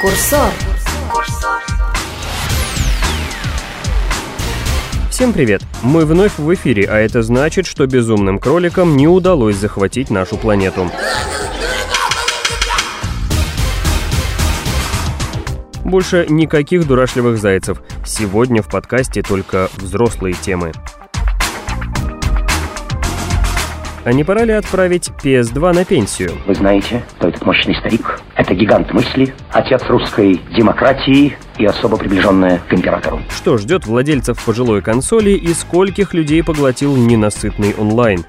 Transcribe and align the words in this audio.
Курсор. 0.00 0.52
Всем 5.10 5.32
привет! 5.32 5.62
Мы 5.82 6.04
вновь 6.06 6.38
в 6.38 6.54
эфире, 6.54 6.84
а 6.88 6.98
это 6.98 7.22
значит, 7.22 7.66
что 7.66 7.84
безумным 7.86 8.38
кроликам 8.38 8.96
не 8.96 9.08
удалось 9.08 9.56
захватить 9.56 10.10
нашу 10.10 10.36
планету. 10.36 10.88
Больше 15.84 16.26
никаких 16.28 16.86
дурашливых 16.86 17.36
зайцев. 17.38 17.82
Сегодня 18.06 18.62
в 18.62 18.68
подкасте 18.68 19.22
только 19.22 19.68
взрослые 19.78 20.34
темы. 20.34 20.72
А 24.08 24.12
не 24.14 24.24
пора 24.24 24.44
ли 24.44 24.54
отправить 24.54 25.10
PS2 25.22 25.74
на 25.74 25.84
пенсию? 25.84 26.30
Вы 26.46 26.54
знаете, 26.54 27.04
кто 27.18 27.28
этот 27.28 27.44
мощный 27.44 27.74
старик? 27.74 28.22
Это 28.36 28.54
гигант 28.54 28.90
мысли, 28.94 29.34
отец 29.52 29.82
русской 29.86 30.40
демократии 30.56 31.36
и 31.58 31.66
особо 31.66 31.98
приближенная 31.98 32.62
к 32.66 32.72
императору. 32.72 33.20
Что 33.28 33.58
ждет 33.58 33.84
владельцев 33.84 34.42
пожилой 34.42 34.80
консоли 34.80 35.32
и 35.32 35.52
скольких 35.52 36.14
людей 36.14 36.42
поглотил 36.42 36.96
ненасытный 36.96 37.74
онлайн? 37.76 38.24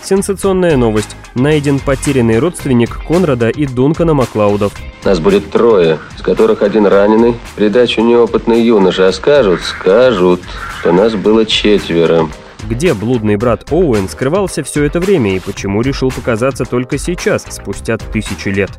Сенсационная 0.00 0.76
новость. 0.76 1.16
Найден 1.34 1.80
потерянный 1.80 2.38
родственник 2.38 2.96
Конрада 3.04 3.48
и 3.48 3.66
Дункана 3.66 4.14
Маклаудов. 4.14 4.74
Нас 5.02 5.18
будет 5.18 5.50
трое, 5.50 5.98
с 6.16 6.22
которых 6.22 6.62
один 6.62 6.86
раненый, 6.86 7.34
придачу 7.56 8.00
неопытный 8.00 8.62
юноша, 8.62 9.08
а 9.08 9.12
скажут, 9.12 9.62
скажут, 9.62 10.42
что 10.78 10.92
нас 10.92 11.16
было 11.16 11.44
четверо. 11.44 12.28
Где 12.68 12.94
блудный 12.94 13.36
брат 13.36 13.70
Оуэн 13.70 14.08
скрывался 14.08 14.64
все 14.64 14.84
это 14.84 14.98
время 14.98 15.36
и 15.36 15.40
почему 15.40 15.82
решил 15.82 16.10
показаться 16.10 16.64
только 16.64 16.98
сейчас, 16.98 17.44
спустя 17.48 17.96
тысячи 17.96 18.48
лет? 18.48 18.70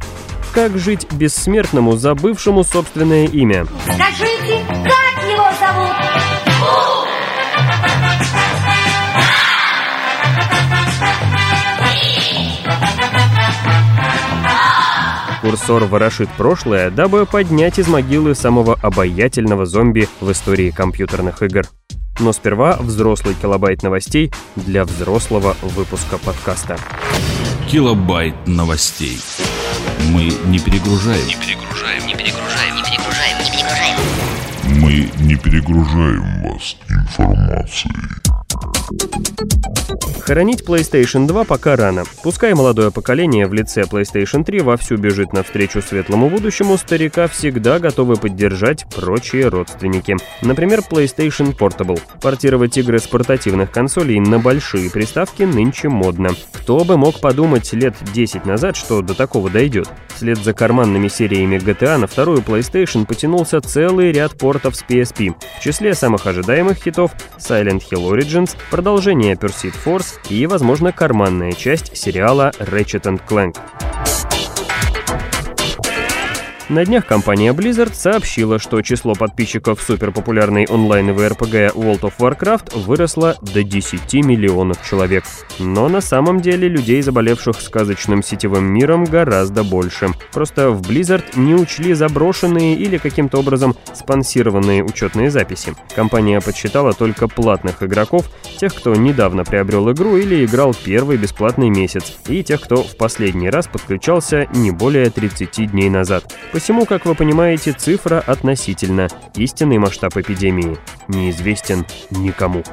Как 0.53 0.77
жить 0.77 1.07
бессмертному, 1.13 1.95
забывшему 1.95 2.65
собственное 2.65 3.27
имя? 3.27 3.65
Скажите, 3.85 4.65
как 4.67 5.23
его 5.23 5.45
зовут? 5.59 5.95
Курсор 15.41 15.85
ворошит 15.85 16.27
прошлое, 16.35 16.89
дабы 16.89 17.25
поднять 17.25 17.79
из 17.79 17.87
могилы 17.87 18.35
самого 18.35 18.77
обаятельного 18.81 19.65
зомби 19.65 20.09
в 20.19 20.29
истории 20.29 20.71
компьютерных 20.71 21.41
игр. 21.41 21.63
Но 22.19 22.33
сперва 22.33 22.77
взрослый 22.79 23.35
килобайт 23.35 23.83
новостей 23.83 24.31
для 24.55 24.85
взрослого 24.85 25.55
выпуска 25.61 26.17
подкаста. 26.17 26.77
Килобайт 27.69 28.35
новостей. 28.47 29.19
Мы 30.09 30.31
не 30.45 30.59
перегружаем. 30.59 31.27
Не 31.27 31.35
перегружаем, 31.35 32.05
не 32.07 32.15
перегружаем, 32.15 32.75
не 32.75 32.83
перегружаем, 32.83 33.37
не 33.37 33.51
перегружаем. 33.51 33.97
Мы 34.81 35.11
не 35.19 35.35
перегружаем 35.35 36.43
вас 36.43 36.75
информацией. 36.89 38.76
Хоронить 40.21 40.61
PlayStation 40.61 41.25
2 41.25 41.43
пока 41.45 41.75
рано. 41.75 42.03
Пускай 42.21 42.53
молодое 42.53 42.91
поколение 42.91 43.47
в 43.47 43.53
лице 43.53 43.81
PlayStation 43.81 44.43
3 44.43 44.59
вовсю 44.61 44.97
бежит 44.97 45.31
навстречу 45.31 45.81
светлому 45.81 46.29
будущему, 46.29 46.77
старика 46.77 47.27
всегда 47.27 47.79
готовы 47.79 48.15
поддержать 48.15 48.85
прочие 48.93 49.47
родственники. 49.47 50.17
Например, 50.41 50.79
PlayStation 50.79 51.57
Portable. 51.57 51.99
Портировать 52.21 52.77
игры 52.77 52.99
с 52.99 53.07
портативных 53.07 53.71
консолей 53.71 54.19
на 54.19 54.39
большие 54.39 54.89
приставки 54.89 55.43
нынче 55.43 55.87
модно. 55.89 56.31
Кто 56.51 56.83
бы 56.83 56.97
мог 56.97 57.21
подумать 57.21 57.71
лет 57.73 57.95
10 58.13 58.45
назад, 58.45 58.75
что 58.75 59.01
до 59.01 59.13
такого 59.13 59.49
дойдет. 59.49 59.89
Вслед 60.13 60.39
за 60.39 60.53
карманными 60.53 61.07
сериями 61.07 61.57
GTA 61.57 61.97
на 61.97 62.07
вторую 62.07 62.39
PlayStation 62.39 63.05
потянулся 63.05 63.61
целый 63.61 64.11
ряд 64.11 64.37
портов 64.37 64.75
с 64.75 64.83
PSP. 64.83 65.35
В 65.59 65.63
числе 65.63 65.93
самых 65.93 66.25
ожидаемых 66.25 66.77
хитов 66.77 67.11
Silent 67.37 67.83
Hill 67.89 68.11
Origins, 68.11 68.57
продолжение 68.77 69.33
Pursuit 69.33 69.73
Force 69.83 70.19
и, 70.29 70.45
возможно, 70.45 70.91
карманная 70.91 71.51
часть 71.53 71.97
сериала 71.97 72.51
Ratchet 72.59 73.19
Clank. 73.27 73.57
На 76.69 76.83
днях 76.83 77.05
компания 77.05 77.53
Blizzard 77.53 77.93
сообщила, 77.93 78.59
что 78.59 78.81
число 78.81 79.15
подписчиков 79.15 79.81
суперпопулярной 79.81 80.65
онлайновой 80.65 81.27
RPG 81.27 81.73
World 81.75 82.01
of 82.01 82.13
Warcraft 82.19 82.77
выросло 82.77 83.37
до 83.41 83.63
10 83.63 84.13
миллионов 84.15 84.85
человек. 84.85 85.23
Но 85.59 85.87
на 85.87 86.01
самом 86.01 86.41
деле 86.41 86.67
людей, 86.67 87.01
заболевших 87.01 87.61
сказочным 87.61 88.21
сетевым 88.21 88.65
миром, 88.65 89.05
гораздо 89.05 89.63
больше. 89.63 90.09
Просто 90.33 90.71
в 90.71 90.81
Blizzard 90.81 91.23
не 91.37 91.55
учли 91.55 91.93
заброшенные 91.93 92.75
или 92.75 92.97
каким-то 92.97 93.37
образом 93.37 93.73
спонсированные 93.93 94.83
учетные 94.83 95.31
записи. 95.31 95.73
Компания 95.95 96.41
подсчитала 96.41 96.91
только 96.91 97.29
платных 97.29 97.81
игроков, 97.81 98.29
тех, 98.59 98.75
кто 98.75 98.93
недавно 98.93 99.45
приобрел 99.45 99.89
игру 99.93 100.17
или 100.17 100.43
играл 100.43 100.73
первый 100.73 101.15
бесплатный 101.15 101.69
месяц, 101.69 102.17
и 102.27 102.43
тех, 102.43 102.59
кто 102.59 102.83
в 102.83 102.97
последний 102.97 103.49
раз 103.49 103.67
подключался 103.67 104.47
не 104.53 104.71
более 104.71 105.09
30 105.09 105.71
дней 105.71 105.89
назад. 105.89 106.25
Посему, 106.57 106.87
как 106.87 107.05
вы 107.05 107.13
понимаете, 107.13 107.71
цифра 107.71 108.19
относительно. 108.19 109.09
Истинный 109.35 109.77
масштаб 109.77 110.17
эпидемии 110.17 110.75
неизвестен 111.07 111.85
никому. 112.09 112.63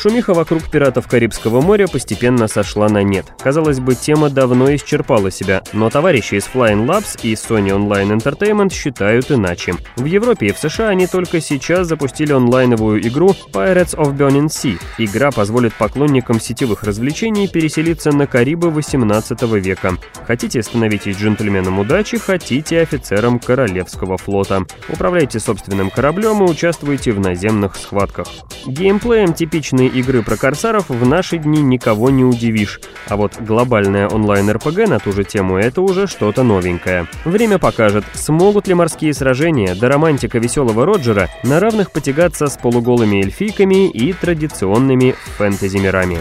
Шумиха 0.00 0.32
вокруг 0.32 0.62
пиратов 0.70 1.06
Карибского 1.08 1.60
моря 1.60 1.86
постепенно 1.86 2.48
сошла 2.48 2.88
на 2.88 3.02
нет. 3.02 3.26
Казалось 3.38 3.80
бы, 3.80 3.94
тема 3.94 4.30
давно 4.30 4.74
исчерпала 4.74 5.30
себя, 5.30 5.62
но 5.74 5.90
товарищи 5.90 6.36
из 6.36 6.44
Flying 6.44 6.86
Labs 6.86 7.20
и 7.22 7.34
Sony 7.34 7.68
Online 7.68 8.16
Entertainment 8.16 8.72
считают 8.72 9.30
иначе. 9.30 9.74
В 9.96 10.06
Европе 10.06 10.46
и 10.46 10.52
в 10.52 10.58
США 10.58 10.88
они 10.88 11.06
только 11.06 11.42
сейчас 11.42 11.86
запустили 11.86 12.32
онлайновую 12.32 13.06
игру 13.06 13.36
Pirates 13.52 13.94
of 13.94 14.16
Burning 14.16 14.46
Sea. 14.46 14.80
Игра 14.96 15.30
позволит 15.32 15.74
поклонникам 15.74 16.40
сетевых 16.40 16.82
развлечений 16.82 17.46
переселиться 17.46 18.10
на 18.10 18.26
Карибы 18.26 18.70
18 18.70 19.42
века. 19.42 19.98
Хотите 20.26 20.62
становитесь 20.62 21.18
джентльменом 21.18 21.78
удачи, 21.78 22.16
хотите 22.16 22.80
офицером 22.80 23.38
Королевского 23.38 24.16
флота. 24.16 24.64
Управляйте 24.88 25.40
собственным 25.40 25.90
кораблем 25.90 26.42
и 26.42 26.50
участвуйте 26.50 27.12
в 27.12 27.20
наземных 27.20 27.76
схватках. 27.76 28.28
Геймплеем 28.64 29.34
типичной 29.34 29.89
игры 29.90 30.22
про 30.22 30.36
корсаров 30.36 30.88
в 30.88 31.06
наши 31.06 31.38
дни 31.38 31.62
никого 31.62 32.10
не 32.10 32.24
удивишь, 32.24 32.80
а 33.08 33.16
вот 33.16 33.34
глобальная 33.40 34.08
онлайн-РПГ 34.08 34.88
на 34.88 34.98
ту 34.98 35.12
же 35.12 35.24
тему 35.24 35.58
это 35.58 35.82
уже 35.82 36.06
что-то 36.06 36.42
новенькое. 36.42 37.06
Время 37.24 37.58
покажет, 37.58 38.04
смогут 38.14 38.68
ли 38.68 38.74
морские 38.74 39.12
сражения 39.14 39.74
до 39.74 39.88
романтика 39.88 40.38
веселого 40.38 40.86
Роджера 40.86 41.28
на 41.42 41.60
равных 41.60 41.90
потягаться 41.90 42.46
с 42.46 42.56
полуголыми 42.56 43.22
эльфийками 43.22 43.88
и 43.88 44.12
традиционными 44.12 45.14
фэнтези-мирами. 45.36 46.18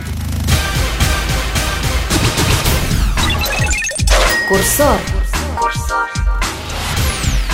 Курсор. 4.49 5.18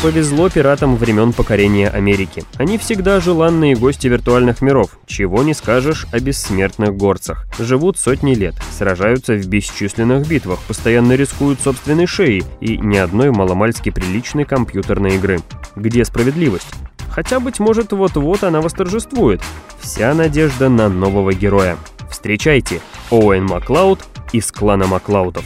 Повезло 0.05 0.51
пиратам 0.51 0.97
времен 0.97 1.33
покорения 1.33 1.89
Америки. 1.89 2.43
Они 2.57 2.77
всегда 2.77 3.19
желанные 3.19 3.73
гости 3.73 4.05
виртуальных 4.05 4.61
миров, 4.61 4.99
чего 5.07 5.41
не 5.41 5.55
скажешь 5.55 6.05
о 6.11 6.19
бессмертных 6.19 6.95
горцах. 6.95 7.47
Живут 7.57 7.97
сотни 7.97 8.35
лет, 8.35 8.53
сражаются 8.71 9.33
в 9.33 9.47
бесчисленных 9.47 10.27
битвах, 10.27 10.59
постоянно 10.67 11.13
рискуют 11.13 11.59
собственной 11.59 12.05
шеей 12.05 12.43
и 12.61 12.77
ни 12.77 12.97
одной 12.97 13.31
маломальски 13.31 13.89
приличной 13.89 14.45
компьютерной 14.45 15.15
игры. 15.15 15.39
Где 15.75 16.05
справедливость? 16.05 16.69
Хотя, 17.09 17.39
быть 17.39 17.59
может, 17.59 17.91
вот-вот 17.91 18.43
она 18.43 18.61
восторжествует. 18.61 19.41
Вся 19.79 20.13
надежда 20.13 20.69
на 20.69 20.87
нового 20.87 21.33
героя. 21.33 21.77
Встречайте, 22.11 22.79
Оуэн 23.09 23.43
Маклауд 23.43 24.01
из 24.33 24.51
клана 24.51 24.85
Маклаудов. 24.85 25.45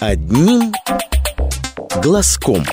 Одним 0.00 0.72
глазком. 2.00 2.64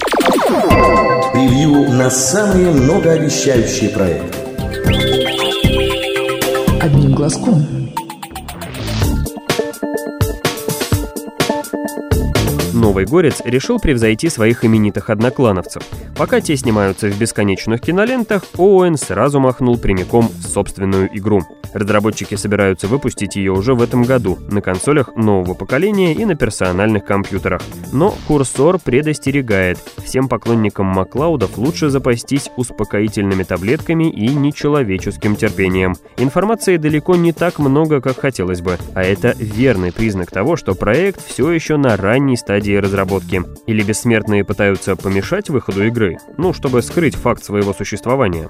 Превью 1.33 1.91
на 1.91 2.09
самые 2.09 2.71
многообещающие 2.71 3.89
проекты. 3.89 4.37
одним 6.81 7.13
глазком. 7.13 7.78
Новый 12.89 13.05
Горец 13.05 13.43
решил 13.45 13.77
превзойти 13.77 14.29
своих 14.29 14.65
именитых 14.65 15.11
одноклановцев. 15.11 15.83
Пока 16.17 16.41
те 16.41 16.57
снимаются 16.57 17.07
в 17.07 17.19
бесконечных 17.19 17.81
кинолентах, 17.81 18.43
Оуэн 18.57 18.97
сразу 18.97 19.39
махнул 19.39 19.77
прямиком 19.77 20.27
в 20.27 20.41
собственную 20.41 21.07
игру. 21.15 21.43
Разработчики 21.71 22.33
собираются 22.33 22.87
выпустить 22.87 23.35
ее 23.35 23.51
уже 23.51 23.75
в 23.75 23.83
этом 23.83 24.01
году 24.01 24.39
на 24.49 24.61
консолях 24.61 25.15
нового 25.15 25.53
поколения 25.53 26.13
и 26.13 26.25
на 26.25 26.33
персональных 26.33 27.05
компьютерах. 27.05 27.61
Но 27.93 28.15
курсор 28.27 28.79
предостерегает. 28.79 29.77
Всем 30.03 30.27
поклонникам 30.27 30.87
Маклаудов 30.87 31.59
лучше 31.59 31.91
запастись 31.91 32.49
успокоительными 32.57 33.43
таблетками 33.43 34.09
и 34.09 34.29
нечеловеческим 34.29 35.35
терпением. 35.35 35.95
Информации 36.17 36.77
далеко 36.77 37.15
не 37.15 37.33
так 37.33 37.59
много, 37.59 38.01
как 38.01 38.17
хотелось 38.17 38.61
бы, 38.61 38.79
а 38.95 39.03
это 39.03 39.35
верный 39.37 39.91
признак 39.91 40.31
того, 40.31 40.55
что 40.55 40.73
проект 40.73 41.23
все 41.23 41.51
еще 41.51 41.77
на 41.77 41.95
ранней 41.95 42.35
стадии 42.35 42.78
разработки. 42.81 43.43
Или 43.67 43.83
бессмертные 43.83 44.43
пытаются 44.43 44.95
помешать 44.95 45.49
выходу 45.49 45.85
игры, 45.85 46.17
ну, 46.37 46.53
чтобы 46.53 46.81
скрыть 46.81 47.15
факт 47.15 47.43
своего 47.43 47.73
существования. 47.73 48.49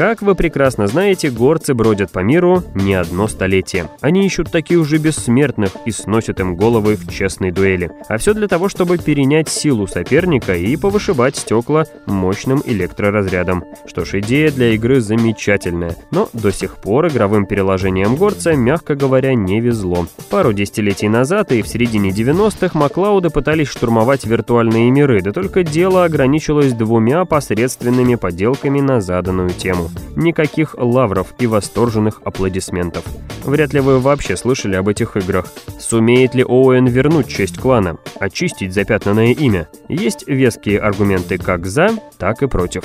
Как 0.00 0.22
вы 0.22 0.34
прекрасно 0.34 0.86
знаете, 0.86 1.28
горцы 1.28 1.74
бродят 1.74 2.10
по 2.10 2.20
миру 2.20 2.64
не 2.74 2.94
одно 2.94 3.28
столетие. 3.28 3.90
Они 4.00 4.24
ищут 4.24 4.50
таких 4.50 4.86
же 4.86 4.96
бессмертных 4.96 5.72
и 5.84 5.90
сносят 5.90 6.40
им 6.40 6.56
головы 6.56 6.96
в 6.96 7.06
честной 7.12 7.50
дуэли. 7.50 7.90
А 8.08 8.16
все 8.16 8.32
для 8.32 8.48
того, 8.48 8.70
чтобы 8.70 8.96
перенять 8.96 9.50
силу 9.50 9.86
соперника 9.86 10.56
и 10.56 10.74
повышибать 10.76 11.36
стекла 11.36 11.84
мощным 12.06 12.62
электроразрядом. 12.64 13.62
Что 13.86 14.06
ж, 14.06 14.20
идея 14.20 14.50
для 14.50 14.70
игры 14.70 15.02
замечательная, 15.02 15.94
но 16.10 16.30
до 16.32 16.50
сих 16.50 16.76
пор 16.76 17.08
игровым 17.08 17.44
переложением 17.44 18.16
горца, 18.16 18.54
мягко 18.54 18.94
говоря, 18.94 19.34
не 19.34 19.60
везло. 19.60 20.06
Пару 20.30 20.54
десятилетий 20.54 21.10
назад 21.10 21.52
и 21.52 21.60
в 21.60 21.68
середине 21.68 22.08
90-х 22.08 22.70
Маклауды 22.78 23.28
пытались 23.28 23.68
штурмовать 23.68 24.24
виртуальные 24.24 24.90
миры, 24.90 25.20
да 25.20 25.32
только 25.32 25.62
дело 25.62 26.06
ограничилось 26.06 26.72
двумя 26.72 27.26
посредственными 27.26 28.14
поделками 28.14 28.80
на 28.80 29.02
заданную 29.02 29.50
тему. 29.50 29.89
Никаких 30.16 30.74
лавров 30.76 31.34
и 31.38 31.46
восторженных 31.46 32.20
аплодисментов. 32.24 33.04
Вряд 33.44 33.72
ли 33.72 33.80
вы 33.80 33.98
вообще 33.98 34.36
слышали 34.36 34.76
об 34.76 34.88
этих 34.88 35.16
играх. 35.16 35.46
Сумеет 35.78 36.34
ли 36.34 36.44
Оуэн 36.44 36.86
вернуть 36.86 37.28
честь 37.28 37.58
клана? 37.58 37.96
Очистить 38.18 38.74
запятнанное 38.74 39.32
имя? 39.32 39.68
Есть 39.88 40.26
веские 40.26 40.80
аргументы 40.80 41.38
как 41.38 41.66
за, 41.66 41.90
так 42.18 42.42
и 42.42 42.48
против. 42.48 42.84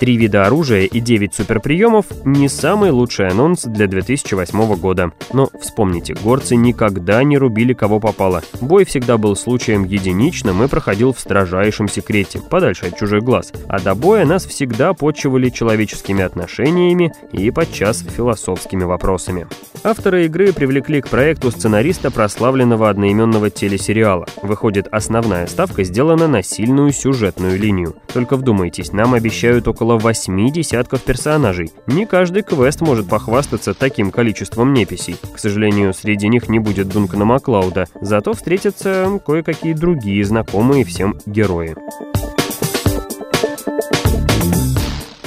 Три 0.00 0.16
вида 0.16 0.46
оружия 0.46 0.86
и 0.86 0.98
9 0.98 1.34
суперприемов– 1.34 2.06
не 2.24 2.48
самый 2.48 2.90
лучший 2.90 3.28
анонс 3.28 3.64
для 3.64 3.86
2008 3.86 4.74
года. 4.76 5.12
Но 5.34 5.50
вспомните, 5.60 6.14
горцы 6.14 6.56
никогда 6.56 7.22
не 7.22 7.36
рубили 7.36 7.74
кого 7.74 8.00
попало. 8.00 8.42
Бой 8.62 8.86
всегда 8.86 9.18
был 9.18 9.36
случаем 9.36 9.84
единичным 9.84 10.62
и 10.62 10.68
проходил 10.68 11.12
в 11.12 11.20
строжайшем 11.20 11.86
секрете, 11.86 12.40
подальше 12.40 12.86
от 12.86 12.96
чужих 12.96 13.22
глаз. 13.22 13.52
А 13.68 13.78
до 13.78 13.94
боя 13.94 14.24
нас 14.24 14.46
всегда 14.46 14.94
почивали 14.94 15.50
человеческими 15.50 16.22
отношениями 16.22 17.12
и 17.32 17.50
подчас 17.50 17.98
философскими 18.00 18.84
вопросами. 18.84 19.48
Авторы 19.84 20.24
игры 20.24 20.54
привлекли 20.54 21.02
к 21.02 21.08
проекту 21.08 21.50
сценариста 21.50 22.10
прославленного 22.10 22.88
одноименного 22.88 23.50
телесериала. 23.50 24.26
Выходит, 24.42 24.88
основная 24.90 25.46
ставка 25.46 25.84
сделана 25.84 26.26
на 26.26 26.42
сильную 26.42 26.92
сюжетную 26.92 27.58
линию. 27.58 27.96
Только 28.12 28.36
вдумайтесь, 28.36 28.92
нам 28.92 29.12
обещают 29.12 29.68
около 29.68 29.89
около 29.90 29.98
восьми 29.98 30.52
десятков 30.52 31.02
персонажей. 31.02 31.70
Не 31.86 32.06
каждый 32.06 32.42
квест 32.42 32.80
может 32.80 33.08
похвастаться 33.08 33.74
таким 33.74 34.12
количеством 34.12 34.72
неписей. 34.72 35.16
К 35.34 35.38
сожалению, 35.38 35.92
среди 35.94 36.28
них 36.28 36.48
не 36.48 36.58
будет 36.58 36.88
Дункана 36.88 37.24
Маклауда, 37.24 37.86
зато 38.00 38.32
встретятся 38.32 39.20
кое-какие 39.24 39.72
другие 39.72 40.24
знакомые 40.24 40.84
всем 40.84 41.18
герои. 41.26 41.74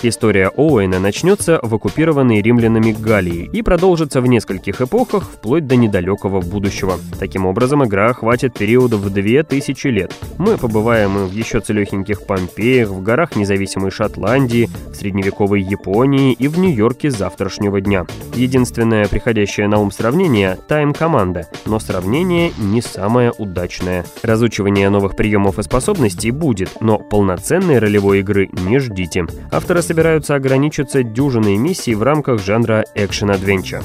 История 0.06 0.50
Оуэна 0.50 1.00
начнется 1.00 1.62
в 1.64 1.74
оккупированной 1.74 2.42
римлянами 2.42 2.92
Галлии 2.92 3.50
и 3.54 3.62
продолжится 3.62 4.20
в 4.20 4.28
нескольких 4.28 4.82
эпохах, 4.82 5.24
вплоть 5.24 5.66
до 5.66 5.78
недалекого 5.78 6.42
будущего. 6.42 6.98
Таким 7.22 7.46
образом, 7.46 7.86
игра 7.86 8.10
охватит 8.10 8.54
период 8.54 8.92
в 8.92 9.10
2000 9.10 9.88
лет. 9.88 10.14
Мы 10.38 10.58
побываем 10.58 11.28
в 11.28 11.32
еще 11.32 11.62
целехеньких 11.62 12.24
Помпеях, 12.24 12.90
в 12.90 13.02
горах 13.02 13.38
независимой 13.38 13.92
Шотландии, 13.92 14.70
в 14.92 14.96
средневековой 14.96 15.62
Японии 15.62 16.34
и 16.34 16.50
в 16.50 16.60
Нью-Йорке 16.60 17.10
завтрашнего 17.10 17.80
дня. 17.80 18.06
Единственное 18.36 19.08
приходящее 19.08 19.70
на 19.70 19.80
ум 19.80 19.90
сравнение– 19.90 20.58
тайм-команда, 20.68 21.48
но 21.66 21.80
сравнение 21.80 22.52
не 22.58 22.82
самое 22.82 23.32
удачное. 23.38 24.04
Разучивание 24.22 24.90
новых 24.90 25.16
приемов 25.16 25.60
и 25.60 25.64
способностей 25.64 26.32
будет, 26.32 26.72
но 26.82 26.98
полноценной 27.00 27.80
ролевой 27.80 28.20
игры 28.20 28.50
не 28.52 28.80
ждите. 28.80 29.28
Авторы 29.50 29.82
собираются 29.94 30.34
ограничиться 30.34 31.04
дюжиной 31.04 31.56
миссий 31.58 31.94
в 31.94 32.02
рамках 32.02 32.42
жанра 32.42 32.84
экшен-адвенча. 32.96 33.84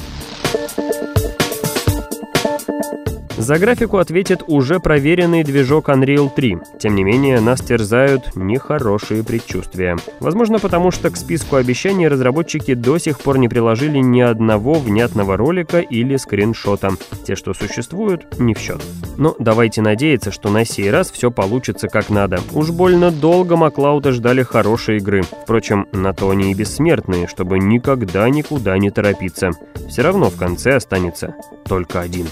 За 3.49 3.57
графику 3.57 3.97
ответит 3.97 4.43
уже 4.45 4.79
проверенный 4.79 5.43
движок 5.43 5.89
Unreal 5.89 6.29
3. 6.31 6.57
Тем 6.77 6.93
не 6.93 7.03
менее, 7.03 7.39
нас 7.39 7.61
терзают 7.61 8.35
нехорошие 8.35 9.23
предчувствия. 9.23 9.97
Возможно, 10.19 10.59
потому 10.59 10.91
что 10.91 11.09
к 11.09 11.17
списку 11.17 11.55
обещаний 11.55 12.07
разработчики 12.07 12.75
до 12.75 12.99
сих 12.99 13.19
пор 13.19 13.39
не 13.39 13.49
приложили 13.49 13.97
ни 13.97 14.21
одного 14.21 14.75
внятного 14.75 15.35
ролика 15.35 15.79
или 15.79 16.15
скриншота. 16.17 16.91
Те, 17.25 17.35
что 17.35 17.55
существуют, 17.55 18.39
не 18.39 18.53
в 18.53 18.59
счет. 18.59 18.83
Но 19.17 19.35
давайте 19.39 19.81
надеяться, 19.81 20.31
что 20.31 20.51
на 20.51 20.63
сей 20.63 20.91
раз 20.91 21.09
все 21.09 21.31
получится 21.31 21.87
как 21.87 22.11
надо. 22.11 22.41
Уж 22.53 22.69
больно 22.69 23.09
долго 23.09 23.55
Маклауда 23.55 24.11
ждали 24.11 24.43
хорошей 24.43 24.97
игры. 24.97 25.23
Впрочем, 25.23 25.87
на 25.91 26.13
то 26.13 26.29
они 26.29 26.51
и 26.51 26.53
бессмертные, 26.53 27.25
чтобы 27.25 27.57
никогда 27.57 28.29
никуда 28.29 28.77
не 28.77 28.91
торопиться. 28.91 29.53
Все 29.87 30.03
равно 30.03 30.29
в 30.29 30.37
конце 30.37 30.75
останется 30.75 31.33
только 31.65 31.99
один. 31.99 32.27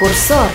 Курсор. 0.00 0.48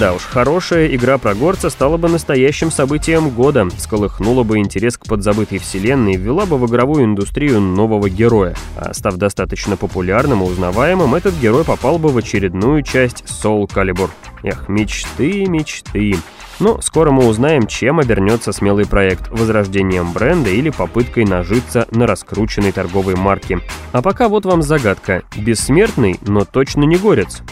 Да 0.00 0.12
уж, 0.12 0.22
хорошая 0.22 0.88
игра 0.88 1.18
про 1.18 1.36
горца 1.36 1.70
стала 1.70 1.98
бы 1.98 2.08
настоящим 2.08 2.72
событием 2.72 3.30
года, 3.30 3.68
сколыхнула 3.78 4.42
бы 4.42 4.58
интерес 4.58 4.98
к 4.98 5.04
подзабытой 5.04 5.58
вселенной 5.58 6.14
и 6.14 6.16
ввела 6.16 6.46
бы 6.46 6.58
в 6.58 6.66
игровую 6.66 7.04
индустрию 7.04 7.60
нового 7.60 8.10
героя. 8.10 8.56
А 8.76 8.92
став 8.92 9.14
достаточно 9.18 9.76
популярным 9.76 10.42
и 10.42 10.46
узнаваемым, 10.46 11.14
этот 11.14 11.34
герой 11.36 11.64
попал 11.64 12.00
бы 12.00 12.08
в 12.08 12.16
очередную 12.16 12.82
часть 12.82 13.22
Soul 13.22 13.68
Calibur. 13.68 14.10
Эх, 14.42 14.68
мечты, 14.68 15.46
мечты. 15.46 16.16
Но 16.60 16.80
скоро 16.80 17.10
мы 17.10 17.26
узнаем, 17.26 17.66
чем 17.66 17.98
обернется 17.98 18.52
смелый 18.52 18.86
проект– 18.86 19.28
возрождением 19.30 20.12
бренда 20.12 20.50
или 20.50 20.70
попыткой 20.70 21.24
нажиться 21.24 21.88
на 21.90 22.06
раскрученной 22.06 22.72
торговой 22.72 23.16
марке. 23.16 23.60
А 23.92 24.02
пока 24.02 24.28
вот 24.28 24.44
вам 24.44 24.62
загадка. 24.62 25.22
Бессмертный, 25.36 26.18
но 26.22 26.44
точно 26.44 26.84
не 26.84 26.96
горец. 26.96 27.42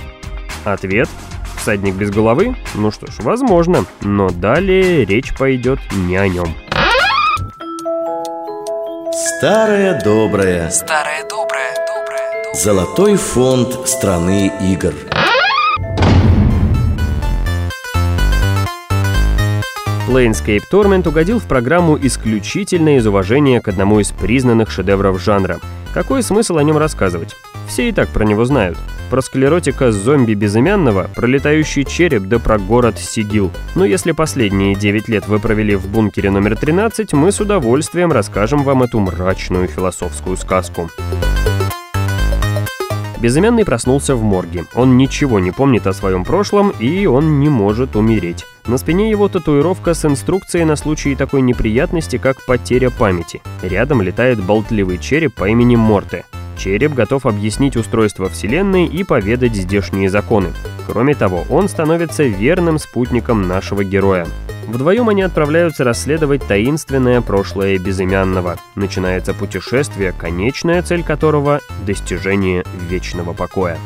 Ответ– 0.65 1.09
всадник 1.69 1.95
без 1.95 2.11
головы? 2.11 2.57
Ну 2.75 2.91
что 2.91 3.07
ж, 3.09 3.17
возможно, 3.19 3.85
но 4.01 4.31
далее 4.31 5.05
речь 5.05 5.37
пойдет 5.37 5.79
не 5.93 6.17
о 6.17 6.27
нем. 6.27 6.55
Старое 9.37 10.01
доброе. 10.03 10.71
Старое 10.71 11.25
доброе, 11.29 11.75
доброе, 11.87 12.45
доброе. 12.45 12.55
Золотой 12.55 13.17
фонд 13.17 13.87
страны 13.87 14.51
игр. 14.63 14.95
Planescape 20.09 20.63
Torment 20.73 21.07
угодил 21.07 21.39
в 21.39 21.45
программу 21.45 21.99
исключительно 22.01 22.97
из 22.97 23.07
уважения 23.07 23.61
к 23.61 23.69
одному 23.69 24.01
из 24.01 24.11
признанных 24.11 24.71
шедевров 24.71 25.21
жанра. 25.23 25.61
Какой 25.93 26.23
смысл 26.23 26.57
о 26.57 26.63
нем 26.63 26.79
рассказывать? 26.79 27.37
Все 27.67 27.91
и 27.91 27.93
так 27.93 28.09
про 28.09 28.25
него 28.25 28.47
знают. 28.47 28.79
Про 29.11 29.21
склеротика 29.21 29.93
зомби 29.93 30.33
безымянного, 30.33 31.11
про 31.15 31.27
летающий 31.27 31.85
череп 31.85 32.23
да 32.23 32.39
про 32.39 32.59
город 32.59 32.99
Сигил. 32.99 33.51
Но 33.75 33.85
если 33.85 34.13
последние 34.13 34.75
9 34.75 35.09
лет 35.09 35.29
вы 35.29 35.41
провели 35.41 35.77
в 35.77 35.87
бункере 35.89 36.31
номер 36.31 36.57
13, 36.57 37.13
мы 37.13 37.31
с 37.31 37.41
удовольствием 37.41 38.11
расскажем 38.11 38.63
вам 38.63 38.85
эту 38.85 39.01
мрачную 39.01 39.69
философскую 39.69 40.39
сказку. 40.39 40.89
Безымянный 43.21 43.67
проснулся 43.67 44.17
в 44.17 44.23
морге. 44.23 44.65
Он 44.75 44.97
ничего 44.97 45.39
не 45.39 45.51
помнит 45.51 45.87
о 45.87 45.93
своем 45.93 46.25
прошлом, 46.25 46.71
и 46.79 47.05
он 47.05 47.41
не 47.41 47.51
может 47.51 47.95
умереть. 47.95 48.47
На 48.69 48.77
спине 48.77 49.09
его 49.09 49.29
татуировка 49.29 49.95
с 49.95 50.05
инструкцией 50.05 50.67
на 50.67 50.77
случай 50.77 51.15
такой 51.15 51.41
неприятности, 51.41 52.19
как 52.19 52.45
потеря 52.45 52.91
памяти. 52.91 53.41
Рядом 53.63 54.03
летает 54.03 54.43
болтливый 54.43 54.99
череп 54.99 55.35
по 55.35 55.49
имени 55.49 55.75
Морте. 55.75 56.27
Череп 56.59 56.93
готов 56.93 57.25
объяснить 57.25 57.77
устройство 57.77 58.29
Вселенной 58.29 58.85
и 58.85 59.05
поведать 59.05 59.55
здешние 59.55 60.11
законы. 60.11 60.49
Кроме 60.87 61.15
того, 61.15 61.47
он 61.49 61.69
становится 61.71 62.25
верным 62.25 62.79
спутником 62.79 63.49
нашего 63.49 63.85
героя. 63.85 64.27
Вдвоем 64.67 65.09
они 65.09 65.23
отправляются 65.23 65.83
расследовать 65.83 66.47
таинственное 66.47 67.23
прошлое 67.23 67.79
безымянного. 67.79 68.59
Начинается 68.75 69.33
путешествие, 69.33 70.13
конечная 70.13 70.83
цель 70.83 71.03
которого— 71.03 71.61
достижение 71.87 72.65
вечного 72.91 73.33
покоя. 73.33 73.79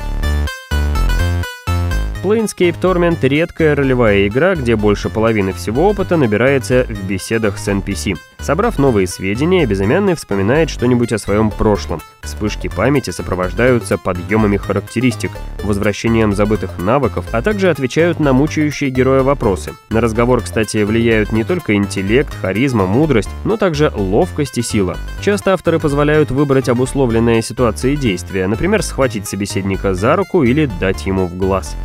Planescape 2.23 2.77
Torment— 2.81 3.19
редкая 3.23 3.75
ролевая 3.75 4.29
игра, 4.29 4.55
где 4.55 4.77
больше 4.77 5.11
половины 5.11 5.53
всего 5.53 5.89
опыта 5.89 6.17
набирается 6.17 6.85
в 6.89 7.09
беседах 7.09 7.59
с 7.59 7.67
NPC. 7.67 8.17
Собрав 8.43 8.77
новые 8.77 9.07
сведения, 9.07 9.65
Безымянный 9.67 10.17
вспоминает 10.17 10.69
что-нибудь 10.69 11.13
о 11.13 11.19
своем 11.19 11.51
прошлом. 11.51 12.01
Вспышки 12.23 12.69
памяти 12.69 13.11
сопровождаются 13.11 13.97
подъемами 13.97 14.57
характеристик, 14.57 15.31
возвращением 15.63 16.33
забытых 16.35 16.79
навыков, 16.79 17.25
а 17.31 17.41
также 17.41 17.71
отвечают 17.71 18.19
на 18.19 18.33
мучающие 18.33 18.91
героя 18.91 19.23
вопросы. 19.23 19.75
На 19.91 20.01
разговор, 20.01 20.41
кстати, 20.41 20.83
влияют 20.83 21.31
не 21.31 21.45
только 21.45 21.75
интеллект, 21.75 22.35
харизма, 22.35 22.87
мудрость, 22.87 23.31
но 23.45 23.57
также 23.57 23.93
ловкость 23.95 24.59
и 24.59 24.63
сила. 24.63 24.97
Часто 25.21 25.53
авторы 25.53 25.79
позволяют 25.79 26.33
выбрать 26.33 26.69
обусловленные 26.69 27.43
ситуации 27.43 27.95
действия, 27.95 28.49
например, 28.49 28.83
схватить 28.83 29.29
собеседника 29.29 29.95
за 29.95 30.17
руку 30.17 30.43
или 30.43 30.69
дать 30.81 31.07
ему 31.07 31.27
в 31.27 31.37
глаз. 31.37 31.77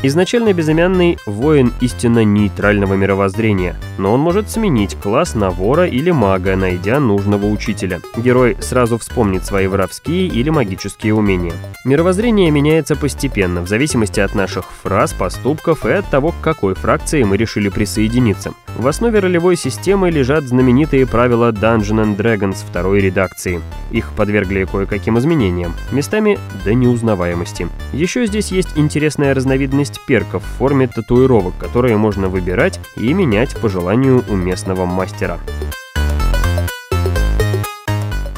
Изначально 0.00 0.52
безымянный 0.52 1.18
воин 1.26 1.72
истинно 1.80 2.22
нейтрального 2.22 2.94
мировоззрения, 2.94 3.74
но 3.98 4.12
он 4.14 4.20
может 4.20 4.48
сменить 4.48 4.94
класс 4.94 5.34
на 5.34 5.50
вора 5.50 5.88
или 5.88 6.12
мага, 6.12 6.54
найдя 6.54 7.00
нужного 7.00 7.46
учителя. 7.46 8.00
Герой 8.16 8.56
сразу 8.60 8.96
вспомнит 8.98 9.44
свои 9.44 9.66
воровские 9.66 10.28
или 10.28 10.50
магические 10.50 11.14
умения. 11.14 11.52
Мировоззрение 11.84 12.48
меняется 12.52 12.94
постепенно, 12.94 13.60
в 13.60 13.68
зависимости 13.68 14.20
от 14.20 14.36
наших 14.36 14.66
фраз, 14.70 15.12
поступков 15.12 15.84
и 15.84 15.90
от 15.90 16.08
того, 16.08 16.30
к 16.30 16.40
какой 16.42 16.74
фракции 16.74 17.24
мы 17.24 17.36
решили 17.36 17.68
присоединиться. 17.68 18.52
В 18.76 18.86
основе 18.86 19.18
ролевой 19.18 19.56
системы 19.56 20.10
лежат 20.10 20.44
знаменитые 20.44 21.08
правила 21.08 21.50
Dungeon 21.50 22.04
and 22.04 22.16
Dragons 22.16 22.58
второй 22.64 23.00
редакции. 23.00 23.60
Их 23.90 24.12
подвергли 24.12 24.64
кое-каким 24.64 25.18
изменениям, 25.18 25.74
местами 25.90 26.38
до 26.64 26.72
неузнаваемости. 26.72 27.68
Еще 27.92 28.26
здесь 28.26 28.52
есть 28.52 28.68
интересная 28.76 29.34
разновидность 29.34 29.87
перков 30.06 30.42
в 30.42 30.58
форме 30.58 30.88
татуировок, 30.88 31.56
которые 31.58 31.96
можно 31.96 32.28
выбирать 32.28 32.80
и 32.96 33.12
менять 33.14 33.56
по 33.56 33.68
желанию 33.68 34.24
у 34.28 34.34
местного 34.34 34.84
мастера. 34.84 35.38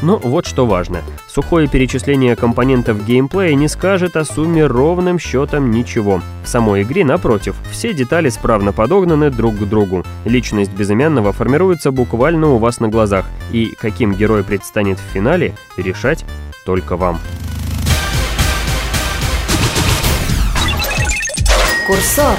Но 0.02 0.16
вот 0.16 0.46
что 0.46 0.66
важно. 0.66 1.02
Сухое 1.28 1.68
перечисление 1.68 2.34
компонентов 2.34 3.04
геймплея 3.04 3.54
не 3.54 3.68
скажет 3.68 4.16
о 4.16 4.24
сумме 4.24 4.66
ровным 4.66 5.18
счетом 5.18 5.70
ничего. 5.70 6.22
В 6.42 6.48
самой 6.48 6.82
игре, 6.82 7.04
напротив, 7.04 7.56
все 7.70 7.92
детали 7.92 8.28
справно 8.30 8.72
подогнаны 8.72 9.30
друг 9.30 9.56
к 9.56 9.62
другу. 9.64 10.04
Личность 10.24 10.72
безымянного 10.72 11.32
формируется 11.32 11.92
буквально 11.92 12.48
у 12.48 12.58
вас 12.58 12.80
на 12.80 12.88
глазах, 12.88 13.26
и 13.52 13.74
каким 13.78 14.14
герой 14.14 14.42
предстанет 14.42 14.98
в 14.98 15.12
финале, 15.12 15.54
решать 15.76 16.24
только 16.64 16.96
вам. 16.96 17.18
Курсор. 21.90 22.36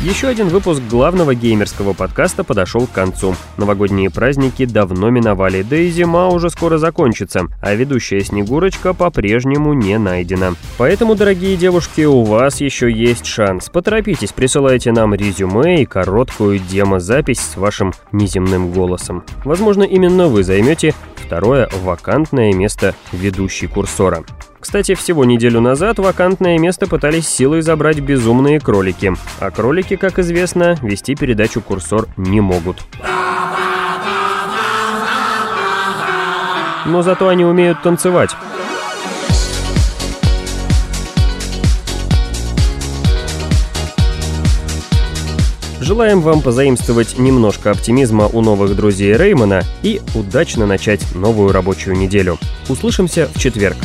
Еще 0.00 0.28
один 0.28 0.46
выпуск 0.46 0.80
главного 0.88 1.34
геймерского 1.34 1.92
подкаста 1.92 2.44
подошел 2.44 2.86
к 2.86 2.92
концу. 2.92 3.34
Новогодние 3.56 4.10
праздники 4.10 4.64
давно 4.64 5.10
миновали, 5.10 5.62
да 5.62 5.76
и 5.76 5.90
зима 5.90 6.28
уже 6.28 6.50
скоро 6.50 6.78
закончится, 6.78 7.48
а 7.60 7.74
ведущая 7.74 8.20
Снегурочка 8.20 8.94
по-прежнему 8.94 9.74
не 9.74 9.98
найдена. 9.98 10.54
Поэтому, 10.78 11.16
дорогие 11.16 11.56
девушки, 11.56 12.02
у 12.02 12.22
вас 12.22 12.60
еще 12.60 12.88
есть 12.88 13.26
шанс. 13.26 13.70
Поторопитесь, 13.70 14.32
присылайте 14.32 14.92
нам 14.92 15.12
резюме 15.12 15.82
и 15.82 15.86
короткую 15.86 16.60
демо-запись 16.60 17.40
с 17.40 17.56
вашим 17.56 17.92
неземным 18.12 18.70
голосом. 18.70 19.24
Возможно, 19.44 19.82
именно 19.82 20.28
вы 20.28 20.44
займете 20.44 20.94
второе 21.30 21.68
вакантное 21.84 22.52
место 22.52 22.96
ведущей 23.12 23.68
курсора. 23.68 24.24
Кстати, 24.58 24.96
всего 24.96 25.24
неделю 25.24 25.60
назад 25.60 26.00
вакантное 26.00 26.58
место 26.58 26.88
пытались 26.88 27.28
силой 27.28 27.62
забрать 27.62 28.00
безумные 28.00 28.58
кролики. 28.58 29.12
А 29.38 29.52
кролики, 29.52 29.94
как 29.94 30.18
известно, 30.18 30.76
вести 30.82 31.14
передачу 31.14 31.60
«Курсор» 31.60 32.08
не 32.16 32.40
могут. 32.40 32.82
Но 36.84 37.02
зато 37.02 37.28
они 37.28 37.44
умеют 37.44 37.80
танцевать. 37.80 38.34
Желаем 45.80 46.20
вам 46.20 46.42
позаимствовать 46.42 47.18
немножко 47.18 47.70
оптимизма 47.70 48.26
у 48.26 48.42
новых 48.42 48.76
друзей 48.76 49.16
Реймона 49.16 49.62
и 49.82 50.02
удачно 50.14 50.66
начать 50.66 51.00
новую 51.14 51.52
рабочую 51.52 51.96
неделю. 51.96 52.38
Услышимся 52.68 53.30
в 53.34 53.38
четверг. 53.38 53.78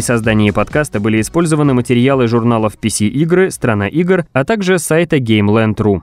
При 0.00 0.04
создании 0.06 0.50
подкаста 0.50 0.98
были 0.98 1.20
использованы 1.20 1.74
материалы 1.74 2.26
журналов 2.26 2.78
PC 2.80 3.06
Игры, 3.08 3.50
Страна 3.50 3.86
игр, 3.86 4.24
а 4.32 4.46
также 4.46 4.78
сайта 4.78 5.18
GameLand.ru. 5.18 6.00